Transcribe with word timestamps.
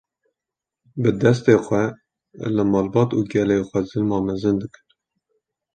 bi 1.01 1.09
destê 1.21 1.55
xwe 1.65 1.83
li 2.55 2.63
malbat 2.71 3.09
û 3.17 3.19
gelê 3.31 3.57
xwe 3.67 3.79
zilma 3.89 4.19
mezin 4.27 4.55
dikin 4.61 4.85